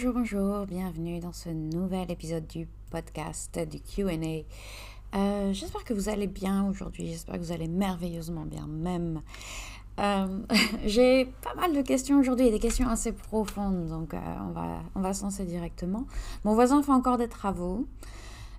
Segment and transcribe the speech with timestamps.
[0.00, 4.12] Bonjour, bonjour, bienvenue dans ce nouvel épisode du podcast du QA.
[5.16, 9.22] Euh, j'espère que vous allez bien aujourd'hui, j'espère que vous allez merveilleusement bien même.
[9.98, 10.38] Euh,
[10.86, 14.18] j'ai pas mal de questions aujourd'hui, des questions assez profondes, donc euh,
[14.48, 16.06] on va, on va se lancer directement.
[16.44, 17.84] Mon voisin fait encore des travaux,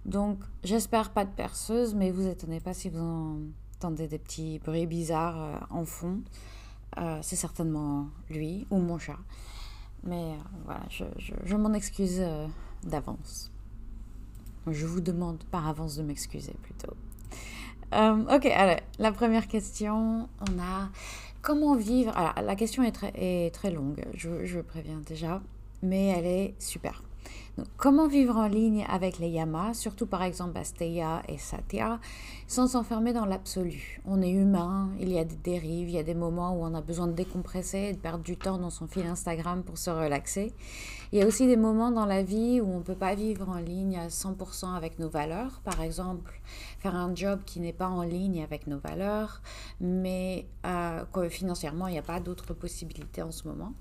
[0.03, 4.87] donc j'espère pas de perceuse, mais vous étonnez pas si vous entendez des petits bruits
[4.87, 6.19] bizarres en fond.
[7.21, 9.15] C'est certainement lui ou mon chat.
[10.03, 12.47] Mais euh, voilà, je, je, m'en excuse euh,
[12.83, 13.51] d'avance.
[14.67, 16.93] Je vous demande par avance de m'excuser plutôt.
[17.93, 20.89] Euh, ok, allez, la première question, on a
[21.41, 22.15] comment vivre.
[22.17, 25.41] Alors, la question est très, est très longue, je, je préviens déjà,
[25.81, 27.03] mais elle est super
[27.77, 31.99] comment vivre en ligne avec les yamas, surtout par exemple Asteya et Satya,
[32.47, 34.01] sans s'enfermer dans l'absolu?
[34.05, 36.73] On est humain, il y a des dérives, il y a des moments où on
[36.73, 40.53] a besoin de décompresser de perdre du temps dans son fil Instagram pour se relaxer.
[41.11, 43.49] Il y a aussi des moments dans la vie où on ne peut pas vivre
[43.49, 45.59] en ligne à 100% avec nos valeurs.
[45.63, 46.39] Par exemple,
[46.79, 49.41] faire un job qui n'est pas en ligne avec nos valeurs,
[49.81, 53.73] mais euh, financièrement, il n'y a pas d'autres possibilités en ce moment.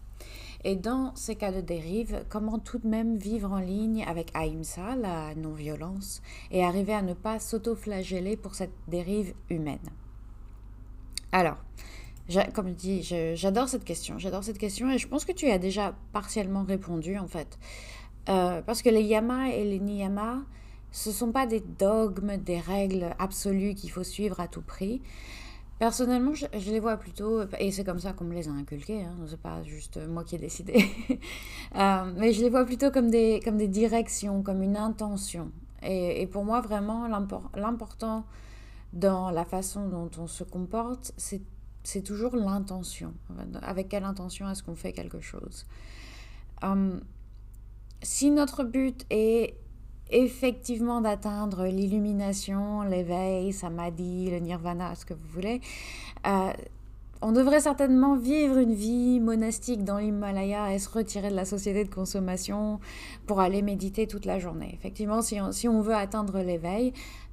[0.65, 4.97] Et dans ces cas de dérive, comment tout de même vivre en ligne avec Ahimsa,
[4.97, 9.79] la non-violence, et arriver à ne pas s'auto-flageller pour cette dérive humaine?
[11.31, 11.59] Alors,
[12.55, 13.03] comme je dis,
[13.35, 14.19] j'adore cette question.
[14.19, 17.59] J'adore cette question et je pense que tu as déjà partiellement répondu en fait.
[18.29, 20.41] Euh, parce que les yamas et les niyamas,
[20.91, 25.01] ce ne sont pas des dogmes, des règles absolues qu'il faut suivre à tout prix.
[25.79, 29.15] Personnellement, je, les vois plutôt, et c'est comme ça qu'on me les a inculqués, hein,
[29.29, 30.85] c'est pas juste moi qui ai décidé,
[31.77, 35.53] euh, mais je les vois plutôt comme des, comme des directions, comme une intention.
[35.83, 37.07] Et, pour moi, vraiment,
[37.55, 38.25] l'important
[38.93, 43.15] dans la façon dont on se comporte, c'est toujours l'intention.
[43.63, 45.67] Avec quelle intention est-ce qu'on fait quelque chose?
[46.65, 46.99] Euh,
[48.03, 49.55] Si notre but est
[50.11, 55.61] effectivement d'atteindre l'illumination, l'éveil, samadhi, le nirvana, ce que vous voulez.
[56.27, 56.53] Euh,
[57.21, 61.85] on devrait certainement vivre une vie monastique dans l'Himalaya et se retirer de la société
[61.85, 62.79] de consommation
[63.27, 64.71] pour aller méditer toute la journée.
[64.75, 66.93] Effectivement, si on, veut atteindre l'éveil,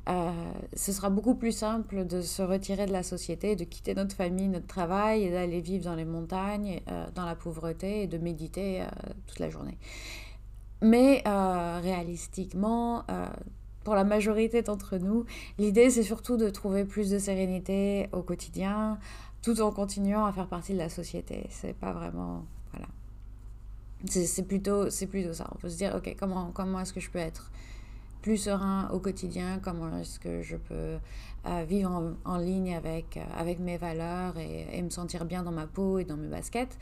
[0.09, 0.31] euh,
[0.75, 4.47] ce sera beaucoup plus simple de se retirer de la société, de quitter notre famille,
[4.47, 8.83] notre travail d'aller vivre dans les montagnes, euh, dans la pauvreté et de méditer
[9.27, 9.77] toute la journée.
[10.85, 13.25] Mais euh, réalistiquement, euh,
[13.83, 15.25] pour la majorité d'entre nous,
[15.57, 18.99] l'idée c'est surtout de trouver plus de sérénité au quotidien,
[19.41, 21.47] tout en continuant à faire partie de la société.
[21.49, 22.87] C'est pas vraiment, voilà.
[24.05, 25.49] C'est plutôt, plutôt ça.
[25.55, 27.49] On peut se dire, ok, comment, comment est-ce que je peux être
[28.21, 29.59] plus serein au quotidien?
[29.63, 30.99] Comment est-ce que je peux
[31.47, 35.97] euh, vivre en, ligne avec, avec mes valeurs et, me sentir bien dans ma peau
[35.97, 36.77] et dans mes baskets?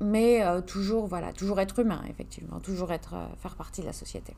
[0.00, 3.92] Mais euh, toujours, voilà, toujours être humain, effectivement, toujours être, euh, faire partie de la
[3.92, 4.34] société.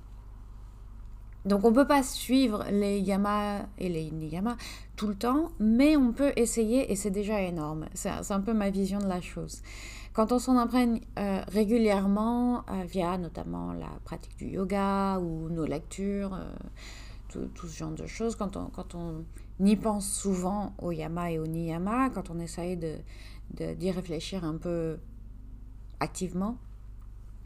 [1.47, 4.57] Donc on peut pas suivre les yamas et les niyamas
[4.97, 7.87] tout le temps, mais on peut essayer et c'est déjà énorme.
[7.95, 9.63] C'est un peu ma vision de la chose.
[10.13, 16.39] Quand on s'en imprègne euh, régulièrement via notamment la pratique du yoga ou nos lectures,
[17.29, 19.25] tout, tout, ce genre de choses, quand on, quand on
[19.61, 22.97] y pense souvent au yama et au niyama, quand on essaye de,
[23.75, 24.99] d'y réfléchir un peu
[26.01, 26.57] activement,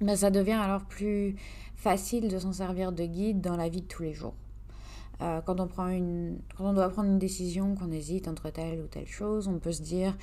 [0.01, 1.37] mais ça devient alors plus
[1.75, 4.35] facile de s'en servir de guide dans la vie de tous les jours.
[5.21, 8.81] Euh, quand, on prend une, quand on doit prendre une décision, qu'on hésite entre telle
[8.81, 10.17] ou telle chose, on peut se dire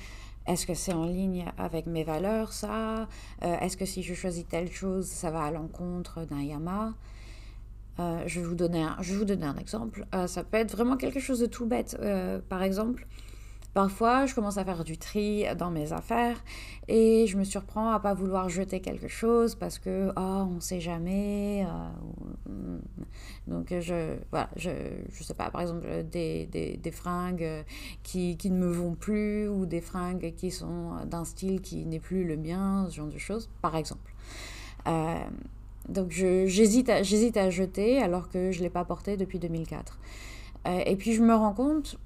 [0.46, 3.08] est-ce que c'est en ligne avec mes valeurs ça?
[3.42, 6.94] Euh, Est-ce que si je choisis telle chose, ça va à l'encontre d'un yama?
[8.00, 10.06] Euh, je, vais vous donner un, je vais vous donner un exemple.
[10.26, 11.98] ça peut être vraiment quelque chose de tout bête.
[12.48, 13.06] par exemple,
[13.74, 16.36] Parfois, je commence à faire du tri dans mes affaires
[16.88, 20.80] et je me surprends à pas vouloir jeter quelque chose parce que oh, on sait
[20.80, 21.66] jamais.
[21.66, 22.78] Euh,
[23.46, 24.70] donc je voilà, je
[25.10, 27.64] je sais pas par exemple des, des, des fringues
[28.02, 32.00] qui, qui ne me vont plus ou des fringues qui sont d'un style qui n'est
[32.00, 34.12] plus le mien, ce genre de choses par exemple.
[34.86, 35.14] Euh,
[35.88, 39.98] donc j'hésite à, à jeter alors que je ne l'ai pas porté depuis 2004.
[40.66, 41.98] Euh, et puis je me rends compte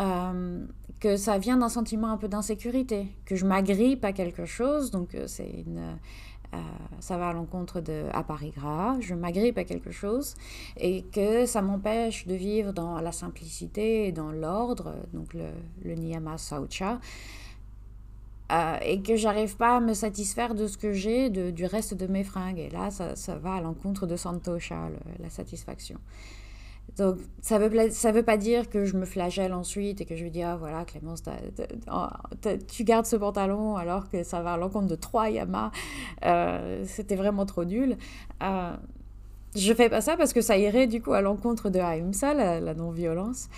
[0.00, 0.64] euh,
[1.00, 5.14] que ça vient d'un sentiment un peu d'insécurité, que je m'agrippe à quelque chose, donc
[5.14, 5.98] euh, c'est une,
[6.54, 6.58] euh,
[7.00, 10.36] ça va à l'encontre de à Paris Gras, je m'agrippe à quelque chose
[10.76, 16.38] et que ça m'empêche de vivre dans la simplicité et dans l'ordre, donc le, Niyama
[16.38, 17.00] Saucha,
[18.84, 22.22] et que j'arrive pas à me satisfaire de ce que j'ai, du reste de mes
[22.22, 22.58] fringues.
[22.58, 24.90] Et là, ça, ça va à l'encontre de Santosha,
[25.20, 25.98] la satisfaction.
[26.98, 30.14] Donc, ça ne veut, ça veut pas dire que je me flagelle ensuite et que
[30.14, 31.22] je vais dire, ah voilà, Clémence,
[32.68, 35.72] tu gardes ce pantalon alors que ça va à l'encontre de trois Yama.
[36.24, 37.96] Euh, C'était vraiment trop nul.
[38.42, 38.76] Euh,
[39.56, 42.74] je fais pas ça parce que ça irait du coup à l'encontre de Ahimsa, la
[42.74, 43.48] non-violence.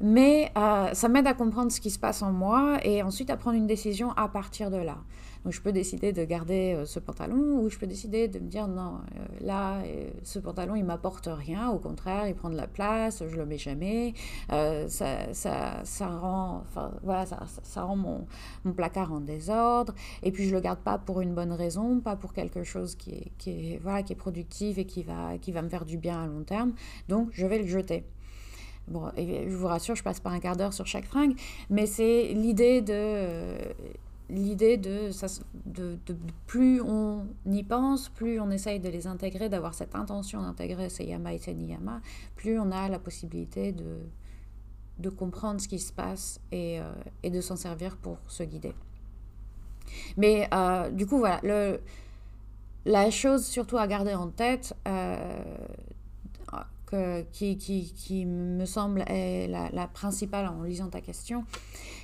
[0.00, 3.36] Mais euh, ça m'aide à comprendre ce qui se passe en moi et ensuite à
[3.36, 4.98] prendre une décision à partir de là.
[5.44, 8.48] Donc je peux décider de garder euh, ce pantalon ou je peux décider de me
[8.48, 9.80] dire non, euh, là,
[10.22, 11.70] ce pantalon, il m'apporte rien.
[11.70, 14.12] Au contraire, il prend de la place, je le mets jamais.
[14.50, 16.64] ça, ça, ça, rend,
[17.02, 18.26] voilà, ça, ça, rend mon,
[18.74, 19.94] placard en désordre.
[20.22, 23.12] Et puis je le garde pas pour une bonne raison, pas pour quelque chose qui
[23.12, 25.96] est, qui est, voilà, qui est productif et qui va, qui va me faire du
[25.96, 26.72] bien à long terme.
[27.08, 28.04] Donc je vais le jeter.
[28.88, 31.34] Bon, et je vous rassure, je passe pas un quart d'heure sur chaque fringue,
[31.70, 33.56] mais c'est l'idée de
[34.28, 35.10] l'idée de,
[35.66, 36.16] de, de,
[36.46, 41.04] plus on y pense, plus on essaye de les intégrer, d'avoir cette intention d'intégrer ces
[41.04, 42.00] yama et ces niyama,
[42.34, 43.98] plus on a la possibilité de,
[44.98, 46.92] de comprendre ce qui se passe et, euh,
[47.22, 48.74] et de s'en servir pour se guider.
[50.16, 51.80] Mais euh, du coup, voilà, le,
[52.84, 54.74] la chose surtout à garder en tête,
[57.32, 61.44] qui, me semble la, principale en lisant ta question,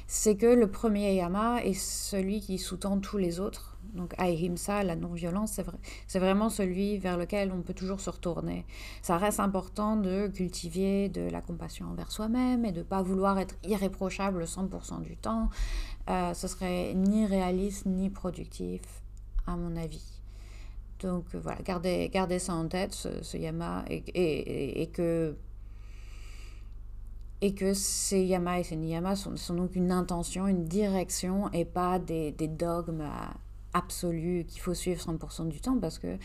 [0.07, 3.77] c'est que le premier yama est celui qui sous-tend tous les autres.
[3.95, 5.61] Donc ahimsa, la non-violence,
[6.07, 8.65] c'est vraiment celui vers lequel on peut toujours se retourner.
[9.03, 13.39] Ça reste important de cultiver de la compassion envers soi-même et de ne pas vouloir
[13.39, 15.51] être irréprochable 100% du temps.
[16.09, 18.83] Euh, ce serait ni réaliste ni productif,
[19.47, 20.22] à mon avis.
[21.03, 25.37] Donc euh, voilà, gardez, gardez ça en tête, ce, yama, et, et, et, que,
[27.41, 31.99] et que ces yama et ces niyama sont, donc une intention, une direction, et pas
[31.99, 33.09] des, dogmes
[33.73, 36.17] absolus qu'il faut suivre 100% du temps, parce que,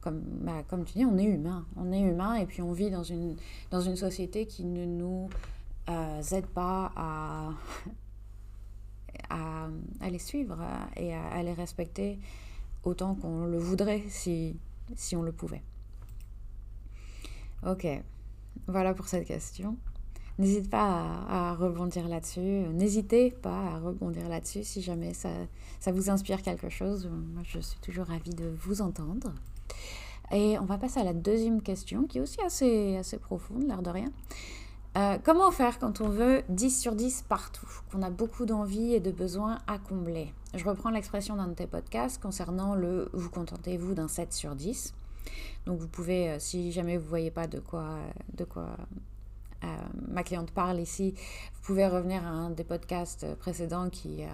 [0.00, 1.64] comme, bah, comme tu dis, on est humain.
[1.76, 3.36] On est humain, et puis on vit dans une,
[3.70, 5.28] dans une société qui ne nous
[5.88, 7.50] euh, aide pas à,
[9.30, 9.68] à,
[10.00, 10.58] à, les suivre
[10.96, 12.18] et à les respecter
[12.84, 14.56] autant qu'on le voudrait si,
[14.96, 15.62] si on le pouvait.
[17.66, 17.86] Ok,
[18.66, 19.76] voilà pour cette question.
[20.38, 22.40] N'hésite pas à, rebondir là-dessus.
[22.40, 25.28] N'hésitez pas à rebondir là-dessus si jamais ça,
[25.78, 27.08] ça vous inspire quelque chose.
[27.34, 29.32] Moi, je suis toujours ravie de vous entendre.
[30.32, 33.82] Et on va passer à la deuxième question qui est aussi assez, assez profonde, l'air
[33.82, 34.10] de rien.
[34.94, 39.00] Euh, comment faire quand on veut 10 sur 10 partout, qu'on a beaucoup d'envie et
[39.00, 40.34] de besoins à combler?
[40.54, 44.92] Je reprends l'expression d'un de tes podcasts concernant le vous contentez-vous d'un 7 sur 10.
[45.64, 47.96] Donc vous pouvez, euh, si jamais vous ne voyez pas de quoi,
[48.34, 48.76] de quoi
[49.64, 49.66] euh,
[50.08, 51.14] ma cliente parle ici,
[51.54, 54.24] vous pouvez revenir à un des podcasts précédents qui,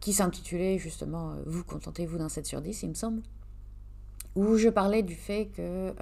[0.00, 3.22] qui s'intitulait justement Vous contentez-vous d'un 7 sur 10, il me semble,
[4.34, 5.94] où je parlais du fait que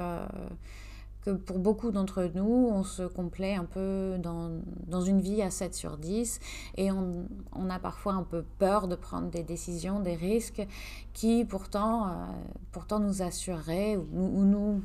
[1.24, 4.50] que pour beaucoup d'entre nous, on se complaît un peu dans,
[4.86, 6.40] dans, une vie à 7 sur 10
[6.76, 10.66] et on, on, a parfois un peu peur de prendre des décisions, des risques
[11.12, 12.10] qui pourtant, euh,
[12.72, 14.82] pourtant nous assureraient ou, ou, nous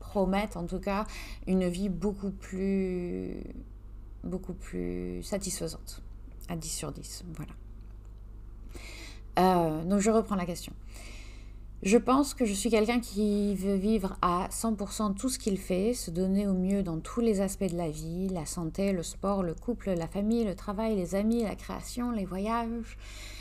[0.00, 1.06] promettent en tout cas
[1.46, 3.36] une vie beaucoup plus,
[4.24, 6.02] beaucoup plus satisfaisante
[6.48, 7.24] à 10 sur 10.
[7.36, 7.52] Voilà.
[9.38, 10.72] Euh, donc je reprends la question.
[11.84, 15.92] Je pense que je suis quelqu'un qui veut vivre à 100% tout ce qu'il fait,
[15.92, 19.42] se donner au mieux dans tous les aspects de la vie, la santé, le sport,
[19.42, 22.96] le couple, la famille, le travail, les amis, la création, les voyages.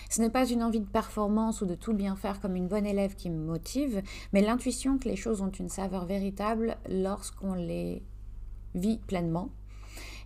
[0.09, 2.85] Ce n'est pas une envie de performance ou de tout bien faire comme une bonne
[2.85, 4.01] élève qui me motive,
[4.33, 8.03] mais l'intuition que les choses ont une saveur véritable lorsqu'on les
[8.75, 9.51] vit pleinement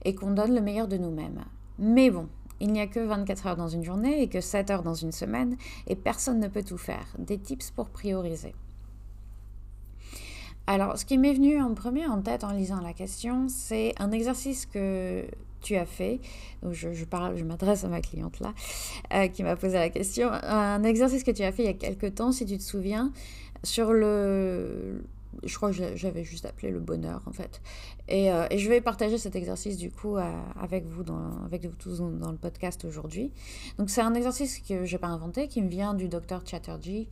[0.06, 1.46] et qu'on donne le meilleur de nous-mêmes.
[1.78, 2.28] Mais bon,
[2.60, 5.12] il n'y a que 24 heures dans une journée et que 7 heures dans une
[5.12, 7.06] semaine, et personne ne peut tout faire.
[7.18, 8.54] Des tips pour prioriser.
[10.66, 14.12] Alors, ce qui m'est venu en premier en tête en lisant la question, c'est un
[14.12, 15.26] exercice que
[15.62, 16.20] tu as fait.
[16.72, 18.54] Je, parle, je m'adresse à ma cliente là,
[19.14, 20.30] euh, qui m'a posé la question.
[20.32, 23.12] Un exercice que tu as fait il y a quelques temps, si tu te souviens,
[23.64, 25.04] sur le,
[25.44, 27.62] je crois que j'avais juste appelé le bonheur en fait.
[28.08, 31.75] Et, euh, je vais partager cet exercice du coup euh, avec vous, dans, avec vous
[31.75, 33.32] tous dans, le podcast aujourd'hui.
[33.77, 37.08] Donc c'est un exercice que j'ai pas inventé, qui me vient du docteur Chatterjee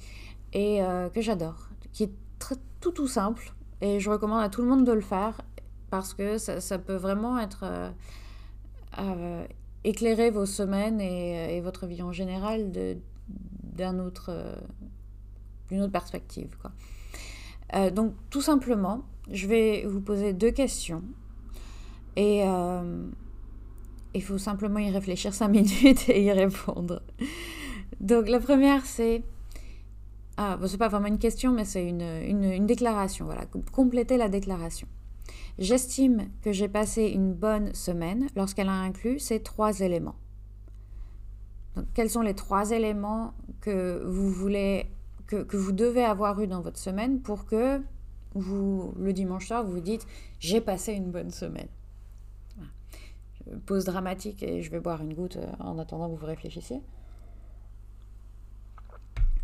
[0.53, 2.11] et euh, que j'adore, qui est
[2.79, 5.41] tout tout simple et je recommande à tout le monde de le faire
[5.89, 7.65] parce que ça, peut vraiment être
[9.83, 12.71] éclairer vos semaines et, votre vie en général
[14.05, 14.31] autre
[15.67, 16.71] d'une autre perspective quoi.
[17.73, 21.01] Euh, donc tout simplement, je vais vous poser deux questions
[22.15, 23.07] et euh,
[24.13, 27.01] il faut simplement y réfléchir cinq minutes et y répondre.
[27.99, 29.23] Donc la première c'est...
[30.37, 33.23] Ah, bon, c'est pas vraiment une question, mais c'est une, une, déclaration.
[33.23, 34.85] Voilà, compléter la déclaration.
[35.57, 40.17] J'estime que j'ai passé une bonne semaine lorsqu'elle a inclus ces trois éléments.
[41.77, 44.87] Donc, quels sont les trois éléments que vous voulez,
[45.27, 47.81] que, vous devez avoir eu dans votre semaine pour que
[48.33, 50.05] vous, le dimanche soir, vous vous dites
[50.39, 51.67] j'ai passé une bonne semaine.
[53.67, 56.81] Pause dramatique et je vais boire une goutte euh, en attendant que vous réfléchissiez.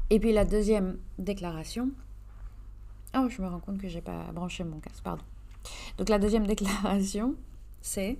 [0.09, 1.91] Et puis la deuxième déclaration.
[3.15, 5.23] Oh, je me rends compte que j'ai pas branché mon casque, pardon.
[5.97, 7.35] Donc la deuxième déclaration,
[7.81, 8.17] c'est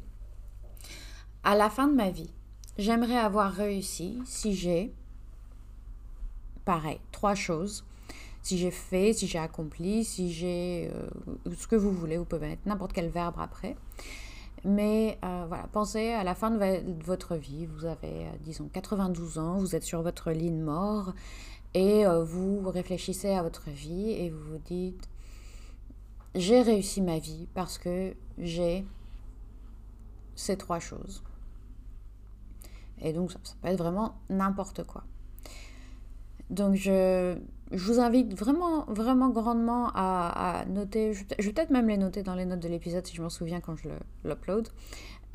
[1.43, 2.31] à la fin de ma vie,
[2.77, 4.93] j'aimerais avoir réussi si j'ai,
[6.65, 7.85] pareil, trois choses.
[8.43, 11.07] Si j'ai fait, si j'ai accompli, si j'ai euh,
[11.55, 13.75] ce que vous voulez, vous pouvez mettre n'importe quel verbe après.
[14.63, 19.37] Mais euh, voilà, pensez à la fin de, votre vie, vous avez, euh, disons, 92
[19.37, 21.13] ans, vous êtes sur votre lit de mort
[21.73, 25.07] et vous réfléchissez à votre vie et vous vous dites,
[26.35, 28.85] j'ai réussi ma vie parce que j'ai
[30.35, 31.23] ces trois choses.
[33.01, 35.03] Et donc, ça, peut être vraiment n'importe quoi.
[36.51, 37.36] Donc, je,
[37.72, 42.36] je, vous invite vraiment, vraiment grandement à, noter, je, vais peut-être même les noter dans
[42.36, 43.89] les notes de l'épisode si je m'en souviens quand je
[44.24, 44.67] l'upload,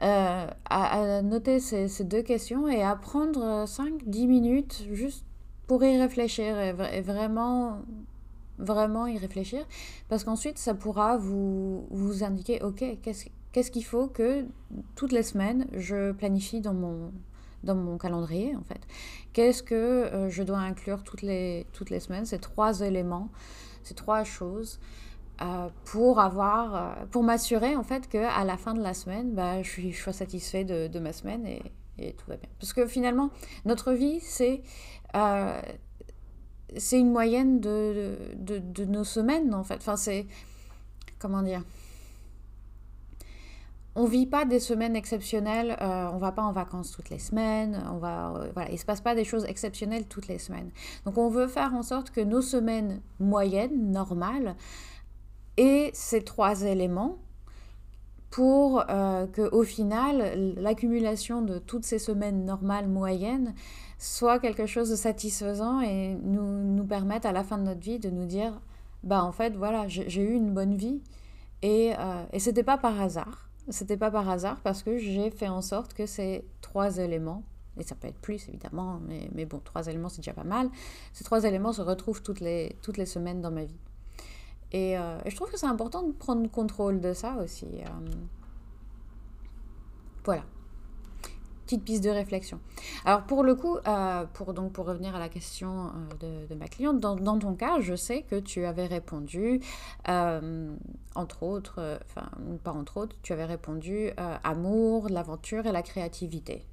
[0.02, 5.24] euh, à, noter ces, ces, deux questions et à prendre 5-10 minutes juste
[5.66, 7.80] pour y réfléchir et vraiment
[8.58, 9.66] vraiment y réfléchir,
[10.08, 14.44] parce qu'ensuite, ça pourra vous, vous indiquer, OK, qu'est-ce qu'il faut que
[14.94, 17.12] toutes les semaines, je planifie dans mon,
[17.66, 18.80] dans mon calendrier, en fait.
[19.32, 22.24] Qu'est-ce que euh, je dois inclure toutes les, toutes les semaines?
[22.24, 23.28] Ces trois éléments,
[23.82, 24.80] ces trois choses.
[25.42, 29.34] Euh, pour avoir euh, pour m'assurer en fait que à la fin de la semaine
[29.34, 31.60] bah, je suis je sois satisfait de, ma semaine et,
[31.98, 33.28] et, tout va bien parce que finalement
[33.66, 34.62] notre vie c'est
[36.98, 39.76] une moyenne de, de, nos semaines, en fait.
[39.76, 40.26] Enfin, c'est.
[41.18, 41.62] Comment dire?
[43.96, 47.82] On vit pas des semaines exceptionnelles, euh, on va pas en vacances toutes les semaines,
[47.90, 50.70] on va, euh, voilà, il se passe pas des choses exceptionnelles toutes les semaines.
[51.06, 54.54] Donc on veut faire en sorte que nos semaines moyennes, normales,
[55.56, 57.16] aient ces trois éléments
[58.30, 63.54] pour euh, que au final, l'accumulation de toutes ces semaines normales, moyennes,
[63.98, 67.98] soit quelque chose de satisfaisant et nous, nous permettre à la fin de notre vie
[67.98, 68.60] de nous dire
[69.02, 71.00] bah en fait voilà j'ai eu une bonne vie
[71.62, 75.48] et, euh, et c'était pas par hasard c'était pas par hasard parce que j'ai fait
[75.48, 77.42] en sorte que ces trois éléments
[77.78, 80.70] et ça peut être plus évidemment mais, mais bon trois éléments c'est déjà pas mal
[81.12, 83.78] ces trois éléments se retrouvent toutes les, toutes les semaines dans ma vie.
[84.72, 87.88] Et, euh, je trouve que c'est important de prendre contrôle de ça aussi euh,
[90.24, 90.42] voilà
[91.66, 92.60] petite piste de réflexion.
[93.04, 95.90] Alors pour le coup, euh, pour, donc pour revenir à la question
[96.22, 99.60] euh, de, ma cliente, dans, ton cas, je sais que tu avais répondu,
[100.08, 100.74] euh,
[101.14, 102.30] entre autres, enfin
[102.62, 104.10] pas entre autres, tu avais répondu
[104.44, 106.64] amour, l'aventure et la créativité.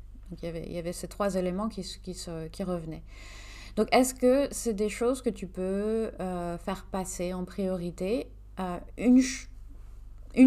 [0.42, 1.84] Il y avait, ces trois éléments qui,
[2.64, 3.04] revenaient.
[3.76, 8.28] Donc est-ce que c'est des choses que tu peux faire passer en priorité
[8.98, 9.22] une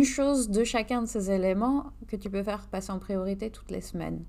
[0.04, 3.80] chose de chacun de ces éléments que tu peux faire passer en priorité toutes les
[3.80, 4.24] semaines?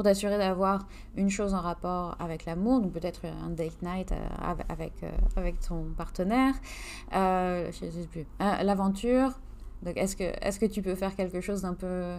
[0.00, 4.16] Pour t'assurer d'avoir une chose en rapport avec l'amour, donc peut-être un date night euh,
[4.70, 6.54] avec, euh, avec ton partenaire,
[7.14, 9.38] euh, je sais plus, l'aventure.
[9.82, 12.14] Donc est-ce que, est que tu peux faire quelque chose d'un peu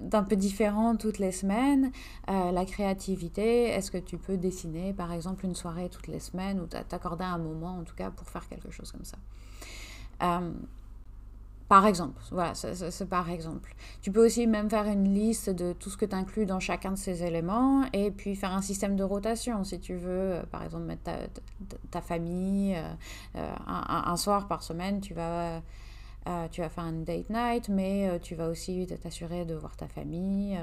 [0.00, 1.92] d'un peu différent toutes les semaines,
[2.26, 6.66] la créativité, est-ce que tu peux dessiner par exemple une soirée toutes les semaines ou
[6.66, 9.18] t'accorder un moment en tout cas pour faire quelque chose comme ça?
[11.72, 13.74] Par exemple, voilà, c'est par exemple.
[14.02, 16.90] Tu peux aussi même faire une liste de tout ce que tu inclus dans chacun
[16.90, 20.62] de ces éléments et puis faire un système de rotation si tu veux, euh, par
[20.64, 21.10] exemple, mettre
[21.90, 22.92] ta, famille, euh,
[23.36, 25.62] euh, un, soir par semaine, tu vas,
[26.50, 30.60] tu vas faire un date night, mais tu vas aussi t'assurer de voir ta famille,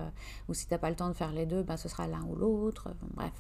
[0.48, 2.22] ou si tu n'as pas le temps de faire les deux, ben, ce sera l'un
[2.30, 3.34] ou l'autre, bref.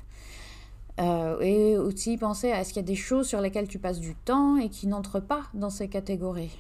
[1.39, 4.15] et aussi penser à est-ce qu'il y a des choses sur lesquelles tu passes du
[4.15, 6.57] temps et qui n'entrent pas dans ces catégories.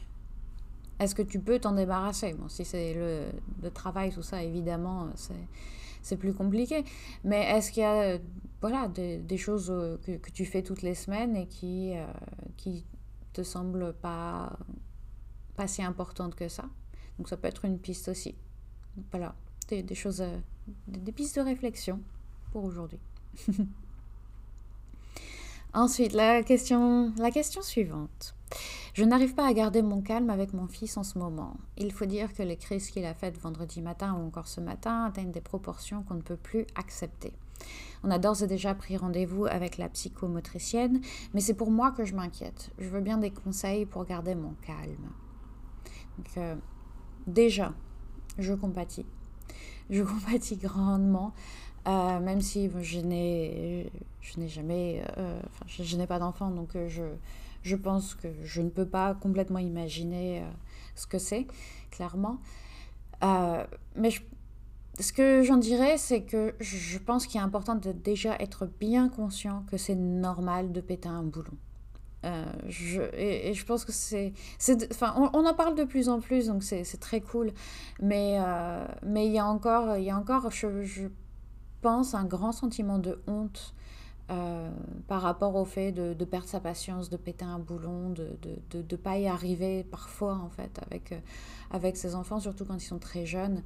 [0.99, 2.33] Est-ce que tu peux t'en débarrasser?
[2.33, 5.09] Bon, si c'est le, travail, tout ça, évidemment,
[6.01, 6.83] c'est plus compliqué.
[7.23, 8.17] Mais est-ce qu'il y a
[8.61, 12.05] voilà, des, choses euh, que, tu fais toutes les semaines et qui, euh,
[12.57, 12.85] qui
[13.31, 14.57] te semblent pas,
[15.55, 16.65] pas si importantes que ça?
[17.17, 18.35] Donc ça peut être une piste aussi.
[19.11, 19.33] Voilà,
[19.69, 20.37] des, des choses, euh,
[20.87, 22.01] des pistes de réflexion
[22.51, 22.99] pour aujourd'hui.
[25.73, 28.35] Ensuite, la question, la question suivante.
[28.93, 31.55] Je n'arrive pas à garder mon calme avec mon fils en ce moment.
[31.77, 35.05] Il faut dire que les crises qu'il a faites vendredi matin ou encore ce matin
[35.05, 37.33] atteignent des proportions qu'on ne peut plus accepter.
[38.03, 41.01] On a d'ores et déjà pris rendez-vous avec la psychomotricienne,
[41.33, 42.71] mais c'est pour moi que je m'inquiète.
[42.79, 45.09] Je veux bien des conseils pour garder mon calme.
[46.17, 46.55] Donc, euh,
[47.27, 47.73] déjà,
[48.37, 49.05] je compatis.
[49.89, 51.33] Je compatis grandement,
[51.87, 53.91] euh, même si je n'ai,
[54.21, 57.03] je jamais, euh, enfin, je, n'ai pas d'enfant, donc je,
[57.61, 60.43] je pense que je ne peux pas complètement imaginer
[60.95, 61.47] ce que c'est,
[61.91, 62.39] clairement.
[63.21, 64.11] mais
[64.99, 69.09] ce que j'en dirais, c'est que je pense qu'il est important de déjà être bien
[69.09, 71.57] conscient que c'est normal de péter un boulon.
[72.25, 72.45] Euh,
[73.13, 74.33] et, je pense que c'est.
[74.91, 77.51] Enfin, on, en parle de plus en plus, donc c'est très cool.
[78.01, 81.07] Mais euh, il y a encore, il y a encore je,
[81.81, 83.73] pense, un grand sentiment de honte
[84.29, 84.69] euh,
[85.07, 88.37] par rapport au fait de, perdre sa patience, de péter un boulon, de
[88.73, 91.13] ne pas y arriver parfois, en fait, avec,
[91.71, 93.63] avec ses enfants, surtout quand ils sont très jeunes.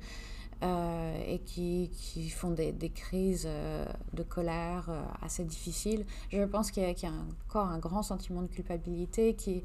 [0.63, 1.89] Euh, et qui,
[2.29, 6.05] font des, crises euh, de colère euh, assez difficiles.
[6.31, 7.11] Je pense qu'il y, a
[7.49, 9.61] encore un grand sentiment de culpabilité qui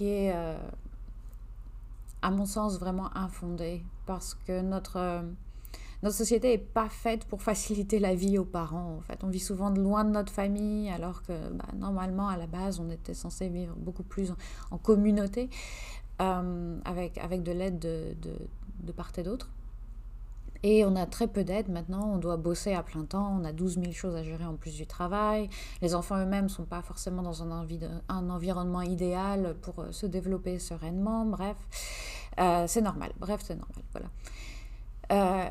[0.00, 0.32] est,
[2.22, 5.22] à mon sens, vraiment infondé parce que notre,
[6.02, 8.96] notre société n'est pas faite pour faciliter la vie aux parents.
[8.98, 12.46] En fait, on vit souvent loin de notre famille alors que bah, normalement, à la
[12.46, 14.32] base, on était censé vivre beaucoup plus
[14.70, 15.50] en, communauté
[16.18, 18.34] avec, avec de l'aide de, de,
[18.82, 19.50] de part et d'autre.
[20.62, 23.52] Et on a très peu d'aide maintenant, on doit bosser à plein temps, on a
[23.52, 25.48] 12 000 choses à gérer en plus du travail.
[25.80, 27.66] Les enfants eux-mêmes ne sont pas forcément dans un,
[28.08, 31.56] un, environnement idéal pour euh, se développer sereinement, bref.
[32.38, 34.08] Euh, c'est normal, bref, c'est normal, voilà.
[35.12, 35.48] Euh,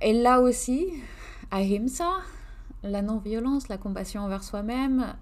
[0.00, 0.86] et là aussi,
[1.50, 2.10] ahimsa,
[2.82, 5.14] la non-violence, la compassion envers soi-même,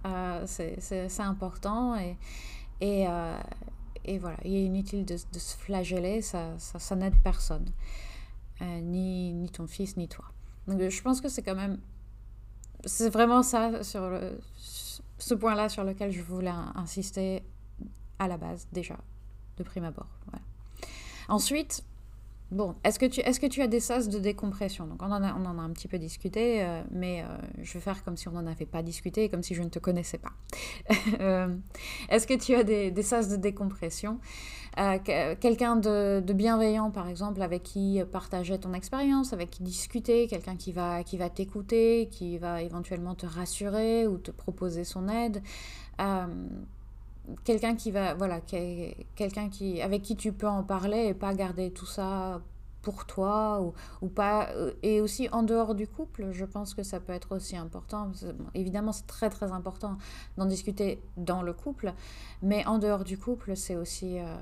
[0.47, 2.17] c'est important et,
[2.81, 6.57] et, voilà, il est inutile de, se flageller, ça,
[6.97, 7.67] n'aide personne.
[8.61, 10.25] Euh, ni, ton fils, ni toi.
[10.69, 11.79] Donc je pense que c'est quand même...
[12.85, 14.19] C'est vraiment ça, sur
[15.19, 17.43] ce point-là sur lequel je voulais insister
[18.19, 18.97] à la base, déjà,
[19.57, 20.09] de prime abord.
[21.29, 21.85] Ensuite,
[22.52, 24.87] Bon, est-ce que, tu, est que tu as des sas de décompression?
[24.87, 27.26] Donc on en, a, on en a un petit peu discuté, euh, mais euh,
[27.62, 29.78] je vais faire comme si on n'en avait pas discuté, comme si je ne te
[29.78, 30.32] connaissais pas.
[31.21, 31.54] Euh,
[32.09, 34.18] est-ce que tu as des, des sas de décompression?
[35.05, 40.57] Quelqu'un de, de, bienveillant, par exemple, avec qui partager ton expérience, avec qui discuter, quelqu'un
[40.57, 45.42] qui va, qui va t'écouter, qui va éventuellement te rassurer ou te proposer son aide
[47.44, 51.70] quelqu'un qui va voilà quelqu'un qui avec qui tu peux en parler et pas garder
[51.70, 52.42] tout ça
[52.82, 53.72] pour toi ou,
[54.04, 57.35] ou pas euh, et aussi en dehors du couple je pense que ça peut être
[57.35, 58.11] aussi important.
[58.54, 59.98] Évidemment c'est très très important
[60.37, 61.94] d'en discuter dans le couple
[62.42, 64.37] mais en dehors du couple c'est aussi euh,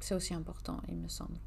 [0.00, 1.38] c'est aussi important il me semble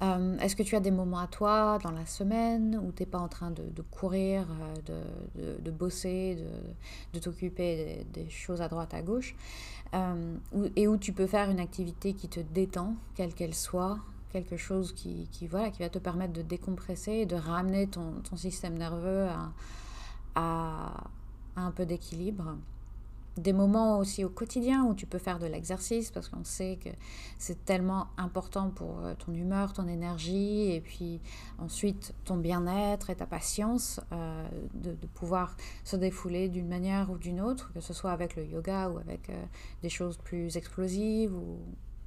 [0.00, 3.06] euh, est-ce que tu as des moments à toi dans la semaine où tu n'es
[3.06, 4.46] pas en train de, courir,
[4.86, 6.38] euh, de, de, bosser,
[7.12, 9.34] de, t'occuper des, choses à droite, à gauche,
[9.94, 10.36] euh,
[10.76, 13.98] et où tu peux faire une activité qui te détend, quelle qu'elle soit,
[14.30, 18.12] quelque chose qui, qui, voilà, qui va te permettre de décompresser et de ramener ton,
[18.28, 19.50] ton système nerveux à,
[20.36, 20.92] à
[21.56, 22.56] un peu d'équilibre?
[23.38, 26.90] Des moments aussi au quotidien où tu peux faire de l'exercice parce qu'on sait que
[27.38, 31.20] c'est tellement important pour euh, ton humeur, ton énergie et puis
[31.58, 37.40] ensuite ton bien-être et ta patience euh, de, pouvoir se défouler d'une manière ou d'une
[37.40, 39.44] autre, que ce soit avec le yoga ou avec euh,
[39.82, 41.58] des choses plus explosives ou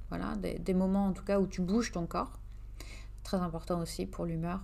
[0.08, 2.38] voilà, des, moments en tout cas où tu bouges ton corps.
[3.22, 4.60] Très important aussi pour l'humeur.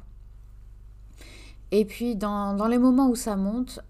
[1.71, 3.81] Et puis dans, dans, les moments où ça monte,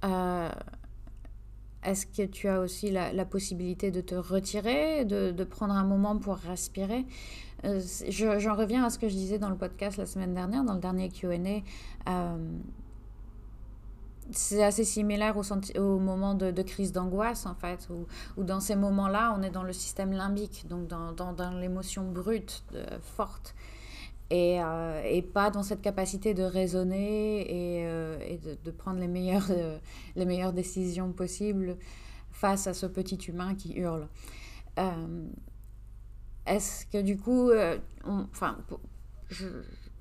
[1.88, 6.36] est-ce que tu as aussi la, possibilité de te retirer, de, prendre un moment pour
[6.36, 7.06] respirer?
[7.64, 10.74] Euh, J'en reviens à ce que je disais dans le podcast la semaine dernière, dans
[10.74, 11.28] le dernier QA.
[12.08, 12.36] Euh,
[14.30, 17.88] c'est assez similaire au, moment de, crise d'angoisse, en fait,
[18.36, 22.62] où, dans ces moments-là, on est dans le système limbique, donc dans, dans l'émotion brute,
[23.00, 23.54] forte
[24.30, 28.18] et, euh, et, pas dans cette capacité de raisonner et, euh,
[28.62, 29.78] de, prendre les meilleures, euh,
[30.16, 31.76] les meilleures décisions possibles
[32.30, 34.06] face à ce petit humain qui hurle.
[36.46, 37.50] est-ce que du coup,
[38.06, 38.58] enfin,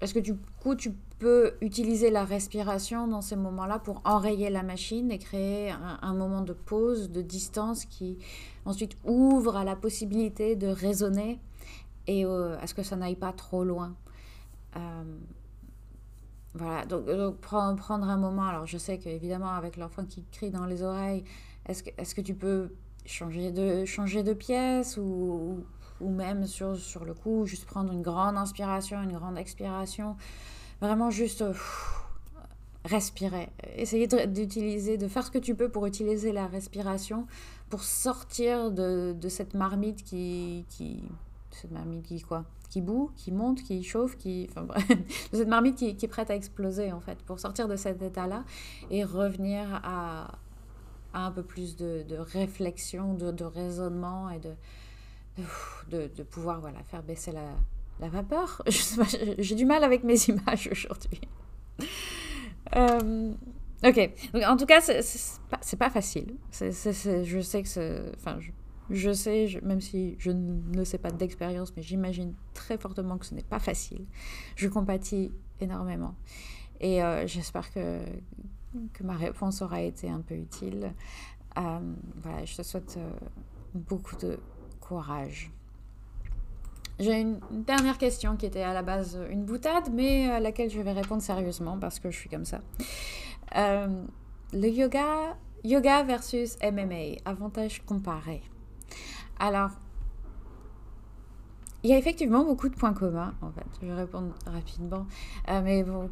[0.01, 4.61] est-ce que du coup tu peux utiliser la respiration dans ces moments-là pour enrayer la
[4.61, 8.19] machine et créer un, moment de pause, de distance qui
[8.65, 11.39] ensuite ouvre à la possibilité de raisonner
[12.05, 13.95] et à ce que ça n'aille pas trop loin?
[16.53, 17.05] Voilà, donc,
[17.39, 18.47] prendre un moment.
[18.47, 21.23] Alors, je sais qu'évidemment, avec l'enfant qui crie dans les oreilles,
[21.67, 22.69] est-ce que, est que tu peux
[23.05, 25.63] changer de, changer de pièce ou,
[26.01, 30.15] ou, même sur, sur le coup, juste prendre une grande inspiration, une grande expiration?
[30.81, 31.43] Vraiment, juste
[32.85, 33.49] respirer.
[33.75, 37.27] Essayer d'utiliser, de, faire ce que tu peux pour utiliser la respiration
[37.69, 41.03] pour sortir de, de cette marmite qui, qui
[41.57, 44.47] cette marmite qui quoi Qui boue, qui monte, qui chauffe, qui...
[44.51, 44.85] Enfin bref,
[45.33, 48.43] cette marmite qui, qui, est prête à exploser en fait, pour sortir de cet état-là
[48.89, 50.39] et revenir à,
[51.13, 57.03] un peu plus de, de réflexion, de, de, raisonnement et de, de, pouvoir voilà, faire
[57.03, 57.53] baisser la,
[57.99, 58.61] la vapeur.
[59.37, 61.21] J'ai du mal avec mes images aujourd'hui.
[62.75, 63.31] Euh,
[63.83, 64.11] ok,
[64.45, 65.01] en tout cas, c'est
[65.49, 66.35] pas, pas facile.
[66.51, 68.01] Je sais que c'est...
[68.15, 68.39] Enfin,
[68.89, 73.33] je sais, même si je ne sais pas d'expérience, mais j'imagine très fortement que ce
[73.33, 74.05] n'est pas facile.
[74.55, 76.15] Je compatis énormément.
[76.79, 77.99] Et euh, j'espère que,
[78.93, 80.93] que ma réponse aura été un peu utile.
[81.57, 81.79] Euh,
[82.21, 83.09] voilà, je te souhaite euh,
[83.73, 84.39] beaucoup de
[84.79, 85.51] courage.
[86.99, 90.81] J'ai une dernière question qui était à la base une boutade, mais à laquelle je
[90.81, 92.61] vais répondre sérieusement parce que je suis comme ça.
[93.53, 98.41] le yoga, yoga versus MMA, avantage comparé.
[99.39, 99.71] Alors,
[101.83, 103.65] il y a effectivement beaucoup de points communs, en fait.
[103.81, 105.05] Je vais répondre rapidement.
[105.47, 106.09] Euh, mais vous,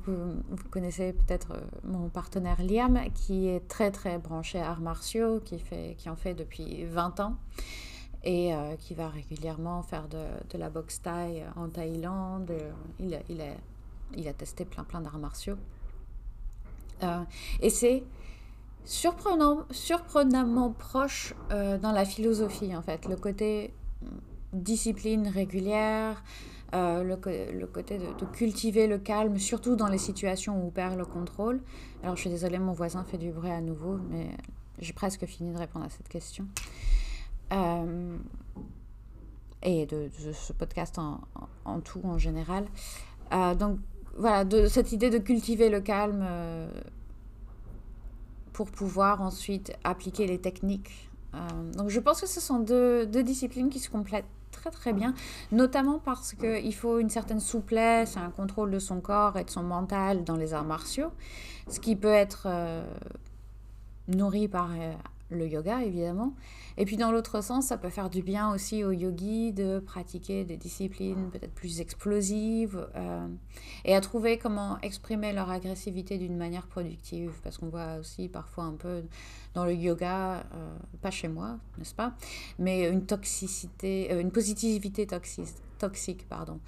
[0.70, 5.60] connaissez peut-être euh, mon partenaire Liam, qui est très, très branché à arts martiaux, qui,
[6.10, 7.36] en fait depuis 20 ans
[8.24, 12.52] et euh, qui va régulièrement faire de, la boxe thaï en Thaïlande.
[13.00, 15.58] Il a testé plein, plein d'arts martiaux.
[17.60, 18.04] et c'est
[18.86, 23.06] surprenant, surprenamment proche euh, dans la philosophie, en fait.
[23.06, 24.08] Le côté mm,
[24.54, 26.24] discipline régulière,
[26.74, 27.18] euh, le,
[27.52, 31.62] le, côté de, cultiver le calme, surtout dans les situations où on perd le contrôle.
[32.04, 34.30] Alors, je suis désolée, mon voisin fait du bruit à nouveau, mais
[34.80, 36.48] j'ai presque fini de répondre à cette question.
[37.54, 38.18] Euh,
[39.62, 41.22] et de, de, ce podcast en,
[41.66, 42.66] en, tout, en général.
[43.34, 43.80] Euh, donc,
[44.18, 46.70] voilà, de cette idée de cultiver le calme euh,
[48.56, 51.10] pour pouvoir ensuite appliquer les techniques.
[51.34, 51.38] Euh,
[51.74, 55.14] donc je pense que ce sont deux, deux, disciplines qui se complètent très très bien,
[55.52, 59.64] notamment parce qu'il faut une certaine souplesse, un contrôle de son corps et de son
[59.64, 61.12] mental dans les arts martiaux,
[61.68, 62.86] ce qui peut être euh,
[64.08, 64.94] nourri par euh,
[65.30, 66.34] le yoga évidemment.
[66.78, 70.44] Et puis dans l'autre sens, ça peut faire du bien aussi aux yogis de pratiquer
[70.44, 73.28] des disciplines peut-être plus explosives euh,
[73.86, 77.32] et à trouver comment exprimer leur agressivité d'une manière productive.
[77.44, 79.04] Parce qu'on voit aussi parfois un peu
[79.54, 82.14] dans le yoga, euh, pas chez moi, n'est-ce pas,
[82.60, 86.62] mais une toxicité, euh, une positivité toxique toxique pardon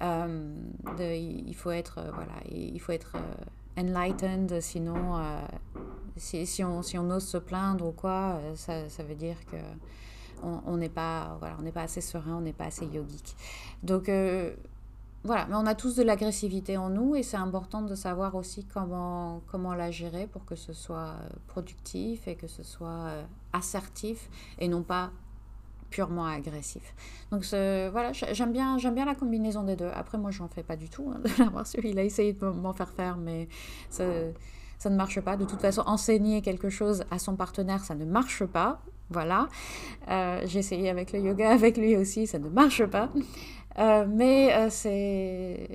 [0.00, 3.16] il faut être voilà il faut être
[3.78, 5.40] enlightened, sinon, euh,
[6.16, 9.56] si, on, si on ose se plaindre ou quoi, euh, ça, ça veut dire que
[10.42, 13.34] on n'est pas, voilà, pas assez serein, on n'est pas assez yogique.
[13.82, 14.54] Donc, euh,
[15.24, 18.64] voilà, mais on a tous de l'agressivité en nous et c'est important de savoir aussi
[18.66, 21.14] comment, comment la gérer pour que ce soit
[21.46, 23.12] productif et que ce soit
[23.54, 25.10] assertif et non pas
[25.90, 26.94] purement agressif.
[27.30, 29.90] Donc voilà, j'aime bien, bien la combinaison des deux.
[29.94, 31.12] Après, moi, j'en fais pas du tout.
[31.14, 33.48] Hein, de Il a essayé de m'en faire faire, mais
[33.90, 35.36] ça, ne marche pas.
[35.36, 38.80] De toute façon, enseigner quelque chose à son partenaire, ça ne marche pas.
[39.10, 39.48] Voilà.
[40.08, 43.10] Euh, J'ai essayé avec le yoga, avec lui aussi, ça ne marche pas.
[43.78, 45.68] Euh, mais euh, c'est...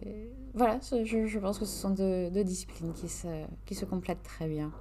[0.54, 3.28] Voilà, je, je, pense que ce sont deux, deux disciplines qui se,
[3.66, 4.72] qui se complètent très bien.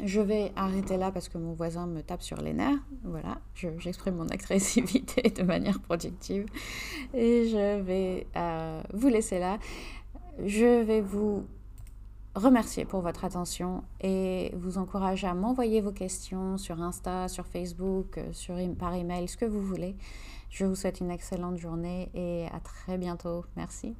[0.00, 2.78] Je vais arrêter là parce que mon voisin me tape sur les nerfs.
[3.04, 6.46] Voilà, j'exprime mon agressivité de manière productive.
[7.14, 9.58] Et je vais euh, vous laisser là.
[10.44, 11.44] Je vais vous
[12.34, 18.18] remercier pour votre attention et vous encourager à m'envoyer vos questions sur Insta, sur Facebook,
[18.32, 19.94] sur, par email, ce que vous voulez.
[20.48, 23.44] Je vous souhaite une excellente journée et à très bientôt.
[23.56, 23.94] Merci.